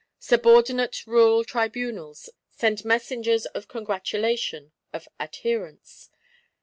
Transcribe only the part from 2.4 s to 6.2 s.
send messengers of congratulation, of adherence.